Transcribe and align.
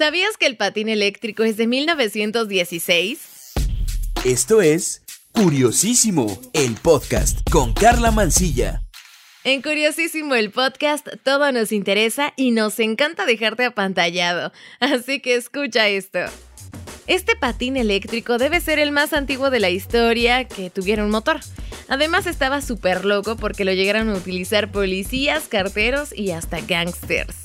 ¿Sabías 0.00 0.38
que 0.38 0.46
el 0.46 0.56
patín 0.56 0.88
eléctrico 0.88 1.44
es 1.44 1.58
de 1.58 1.66
1916? 1.66 3.52
Esto 4.24 4.62
es 4.62 5.02
Curiosísimo, 5.32 6.40
el 6.54 6.74
podcast 6.76 7.40
con 7.50 7.74
Carla 7.74 8.10
Mancilla. 8.10 8.82
En 9.44 9.60
Curiosísimo 9.60 10.34
el 10.36 10.52
podcast 10.52 11.06
todo 11.22 11.52
nos 11.52 11.70
interesa 11.70 12.32
y 12.36 12.52
nos 12.52 12.80
encanta 12.80 13.26
dejarte 13.26 13.66
apantallado, 13.66 14.52
así 14.80 15.20
que 15.20 15.34
escucha 15.34 15.88
esto. 15.88 16.20
Este 17.06 17.36
patín 17.36 17.76
eléctrico 17.76 18.38
debe 18.38 18.62
ser 18.62 18.78
el 18.78 18.92
más 18.92 19.12
antiguo 19.12 19.50
de 19.50 19.60
la 19.60 19.68
historia 19.68 20.44
que 20.44 20.70
tuviera 20.70 21.04
un 21.04 21.10
motor. 21.10 21.40
Además 21.88 22.26
estaba 22.26 22.62
súper 22.62 23.04
loco 23.04 23.36
porque 23.36 23.66
lo 23.66 23.74
llegaron 23.74 24.08
a 24.08 24.14
utilizar 24.14 24.72
policías, 24.72 25.46
carteros 25.48 26.16
y 26.16 26.30
hasta 26.30 26.62
gangsters. 26.62 27.36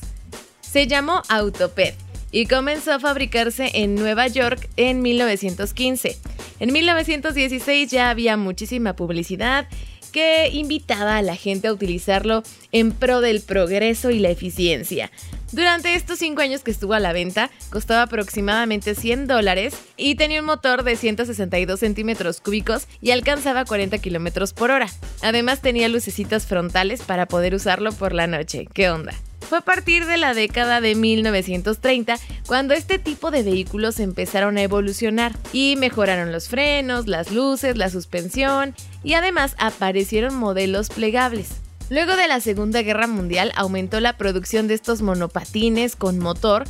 Se 0.62 0.88
llamó 0.88 1.22
Autoped 1.28 1.96
y 2.36 2.48
comenzó 2.48 2.92
a 2.92 3.00
fabricarse 3.00 3.72
en 3.76 3.96
Nueva 3.96 4.28
York 4.28 4.68
en 4.76 5.02
1915. 5.02 6.18
En 6.60 6.74
1916 6.74 7.90
ya 7.90 8.10
había 8.10 8.36
muchísima 8.36 8.94
publicidad 8.94 9.70
que 10.12 10.50
invitaba 10.50 11.16
a 11.16 11.22
la 11.22 11.38
gente 11.38 11.70
a 11.70 11.74
utilizarlo 11.74 12.44
en 12.74 12.92
pro 12.92 13.22
del 13.22 13.40
progreso 13.40 14.12
y 14.12 14.20
la 14.20 14.32
eficiencia. 14.32 15.12
Durante 15.54 15.94
estos 15.94 16.20
cinco 16.20 16.42
años 16.42 16.62
que 16.62 16.72
estuvo 16.72 16.94
a 16.94 17.00
la 17.00 17.14
venta, 17.14 17.50
costaba 17.70 18.02
aproximadamente 18.02 18.96
100 18.96 19.28
dólares 19.28 19.74
y 19.96 20.16
tenía 20.16 20.42
un 20.42 20.48
motor 20.48 20.84
de 20.84 20.98
162 20.98 21.80
centímetros 21.80 22.42
cúbicos 22.42 22.90
y 23.00 23.12
alcanzaba 23.12 23.64
40 23.64 23.98
kilómetros 24.00 24.52
por 24.52 24.72
hora. 24.72 24.90
Además 25.22 25.62
tenía 25.62 25.88
lucecitas 25.88 26.48
frontales 26.48 27.02
para 27.02 27.28
poder 27.28 27.56
usarlo 27.56 27.94
por 27.94 28.12
la 28.12 28.28
noche. 28.28 28.68
¿Qué 28.74 28.90
onda? 28.90 29.14
Fue 29.50 29.60
a 29.60 29.62
partir 29.62 30.08
de 30.08 30.18
la 30.18 30.34
década 30.34 30.82
de 30.82 30.96
1930 30.96 32.18
cuando 32.48 32.74
este 32.74 32.98
tipo 32.98 33.30
de 33.30 33.44
vehículos 33.44 34.00
empezaron 34.00 34.58
a 34.58 34.64
evolucionar 34.64 35.34
y 35.54 35.76
mejoraron 35.78 36.32
los 36.32 36.50
frenos, 36.50 37.08
las 37.08 37.32
luces, 37.32 37.78
la 37.78 37.90
suspensión 37.90 38.74
y 39.04 39.14
además 39.14 39.56
aparecieron 39.60 40.36
modelos 40.36 40.90
plegables. 40.90 41.62
Luego 41.92 42.16
de 42.16 42.28
la 42.28 42.40
Segunda 42.40 42.82
Guerra 42.82 43.06
Mundial 43.06 43.52
aumentó 43.56 44.00
la 44.00 44.18
producción 44.18 44.68
de 44.68 44.74
estos 44.74 45.04
monopatines 45.04 45.96
con 45.96 46.18
motor 46.18 46.64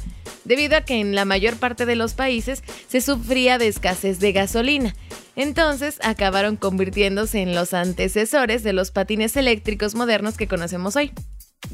debido 0.44 0.76
a 0.76 0.81
que 0.81 1.00
en 1.00 1.16
la 1.16 1.23
mayor 1.23 1.56
parte 1.56 1.86
de 1.86 1.96
los 1.96 2.14
países 2.14 2.62
se 2.90 3.00
sufría 3.00 3.58
de 3.58 3.68
escasez 3.68 4.20
de 4.20 4.34
gasolina. 4.34 4.94
Entonces 5.38 6.00
acabaron 6.03 6.58
convirtiéndose 6.58 7.42
en 7.42 7.56
los 7.56 7.73
antecesores 7.73 8.64
de 8.64 8.73
los 8.73 8.92
patines 8.92 9.38
eléctricos 9.38 9.96
modernos 9.96 10.36
que 10.36 10.50
conocemos 10.50 10.98
hoy. 10.98 11.14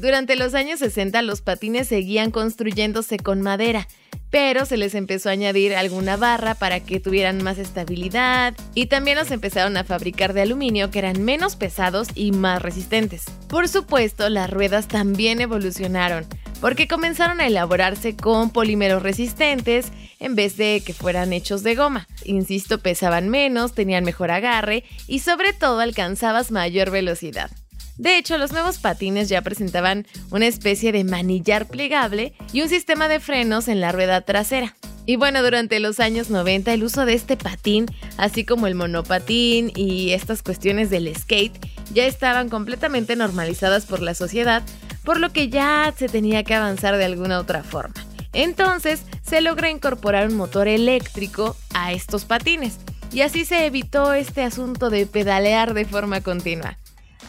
Durante 0.02 0.34
los 0.34 0.54
años 0.54 0.80
60 0.80 1.22
los 1.22 1.42
patines 1.42 1.86
seguían 1.86 2.32
construyéndose 2.32 3.18
con 3.18 3.40
madera, 3.40 3.86
pero 4.30 4.64
se 4.64 4.76
les 4.76 4.96
empezó 4.96 5.28
a 5.28 5.32
añadir 5.32 5.76
alguna 5.76 6.16
barra 6.16 6.56
para 6.56 6.80
que 6.80 6.98
tuvieran 6.98 7.40
más 7.44 7.58
estabilidad 7.58 8.52
y 8.74 8.86
también 8.86 9.16
los 9.16 9.30
empezaron 9.30 9.76
a 9.76 9.84
fabricar 9.84 10.32
de 10.32 10.42
aluminio 10.42 10.90
que 10.90 10.98
eran 10.98 11.22
menos 11.22 11.54
pesados 11.54 12.08
y 12.16 12.32
más 12.32 12.60
resistentes. 12.60 13.26
Por 13.46 13.68
supuesto, 13.68 14.28
las 14.28 14.50
ruedas 14.50 14.88
también 14.88 15.40
evolucionaron 15.40 16.26
porque 16.60 16.88
comenzaron 16.88 17.40
a 17.40 17.46
elaborarse 17.46 18.16
con 18.16 18.50
polímeros 18.50 19.04
resistentes 19.04 19.92
en 20.18 20.34
vez 20.34 20.56
de 20.56 20.82
que 20.84 20.94
fueran 20.94 21.32
hechos 21.32 21.62
de 21.62 21.76
goma. 21.76 22.08
Insisto, 22.24 22.78
pesaban 22.80 23.28
menos, 23.28 23.72
tenían 23.72 24.02
mejor 24.02 24.32
agarre 24.32 24.82
y 25.06 25.20
sobre 25.20 25.52
todo 25.52 25.78
alcanzabas 25.78 26.50
mayor 26.50 26.90
velocidad. 26.90 27.52
De 27.98 28.16
hecho, 28.16 28.38
los 28.38 28.52
nuevos 28.52 28.78
patines 28.78 29.28
ya 29.28 29.42
presentaban 29.42 30.06
una 30.30 30.46
especie 30.46 30.92
de 30.92 31.04
manillar 31.04 31.66
plegable 31.66 32.34
y 32.52 32.62
un 32.62 32.68
sistema 32.68 33.08
de 33.08 33.20
frenos 33.20 33.68
en 33.68 33.80
la 33.80 33.92
rueda 33.92 34.22
trasera. 34.22 34.74
Y 35.04 35.16
bueno, 35.16 35.42
durante 35.42 35.80
los 35.80 35.98
años 36.00 36.30
90 36.30 36.72
el 36.72 36.84
uso 36.84 37.04
de 37.04 37.14
este 37.14 37.36
patín, 37.36 37.86
así 38.16 38.44
como 38.44 38.66
el 38.66 38.76
monopatín 38.76 39.72
y 39.74 40.12
estas 40.12 40.42
cuestiones 40.42 40.90
del 40.90 41.14
skate, 41.14 41.58
ya 41.92 42.06
estaban 42.06 42.48
completamente 42.48 43.16
normalizadas 43.16 43.84
por 43.84 44.00
la 44.00 44.14
sociedad, 44.14 44.62
por 45.04 45.18
lo 45.18 45.32
que 45.32 45.48
ya 45.48 45.92
se 45.96 46.08
tenía 46.08 46.44
que 46.44 46.54
avanzar 46.54 46.96
de 46.96 47.04
alguna 47.04 47.40
otra 47.40 47.64
forma. 47.64 47.94
Entonces 48.32 49.02
se 49.22 49.40
logra 49.40 49.70
incorporar 49.70 50.28
un 50.28 50.36
motor 50.36 50.68
eléctrico 50.68 51.56
a 51.74 51.92
estos 51.92 52.24
patines, 52.24 52.78
y 53.12 53.20
así 53.20 53.44
se 53.44 53.66
evitó 53.66 54.14
este 54.14 54.42
asunto 54.42 54.88
de 54.88 55.06
pedalear 55.06 55.74
de 55.74 55.84
forma 55.84 56.22
continua. 56.22 56.78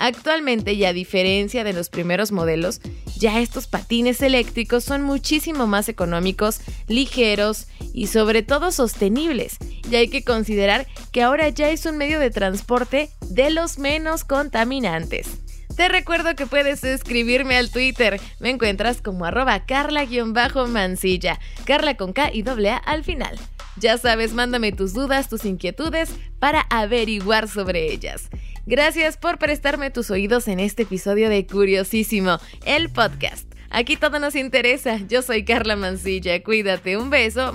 Actualmente, 0.03 0.73
y 0.73 0.83
a 0.83 0.91
diferencia 0.91 1.63
de 1.63 1.71
los 1.71 1.87
primeros 1.87 2.33
modelos, 2.33 2.81
ya 3.17 3.39
estos 3.39 3.67
patines 3.67 4.21
eléctricos 4.21 4.83
son 4.83 5.01
muchísimo 5.01 5.65
más 5.65 5.87
económicos, 5.87 6.59
ligeros 6.89 7.67
y 7.93 8.07
sobre 8.07 8.43
todo 8.43 8.73
sostenibles. 8.73 9.55
Y 9.89 9.95
hay 9.95 10.09
que 10.09 10.25
considerar 10.25 10.87
que 11.13 11.21
ahora 11.21 11.47
ya 11.47 11.69
es 11.69 11.85
un 11.85 11.95
medio 11.95 12.19
de 12.19 12.31
transporte 12.31 13.11
de 13.29 13.49
los 13.49 13.79
menos 13.79 14.25
contaminantes. 14.25 15.37
Te 15.77 15.87
recuerdo 15.87 16.35
que 16.35 16.47
puedes 16.47 16.83
escribirme 16.83 17.55
al 17.55 17.71
Twitter. 17.71 18.19
Me 18.41 18.49
encuentras 18.49 19.01
como 19.01 19.23
arroba 19.23 19.65
carla-mancilla. 19.65 21.39
Carla 21.63 21.95
con 21.95 22.11
K 22.11 22.29
y 22.33 22.41
doble 22.41 22.71
A 22.71 22.75
al 22.75 23.05
final. 23.05 23.39
Ya 23.77 23.97
sabes, 23.97 24.33
mándame 24.33 24.73
tus 24.73 24.93
dudas, 24.93 25.29
tus 25.29 25.45
inquietudes 25.45 26.09
para 26.39 26.61
averiguar 26.69 27.47
sobre 27.47 27.91
ellas. 27.91 28.29
Gracias 28.65 29.17
por 29.17 29.39
prestarme 29.39 29.91
tus 29.91 30.09
oídos 30.09 30.47
en 30.47 30.59
este 30.59 30.83
episodio 30.83 31.29
de 31.29 31.45
Curiosísimo, 31.45 32.39
el 32.65 32.89
podcast. 32.89 33.51
Aquí 33.69 33.97
todo 33.97 34.19
nos 34.19 34.35
interesa. 34.35 34.99
Yo 35.09 35.21
soy 35.21 35.43
Carla 35.43 35.75
Mancilla. 35.75 36.41
Cuídate. 36.43 36.95
Un 36.95 37.09
beso. 37.09 37.51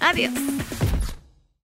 Adiós. 0.00 0.32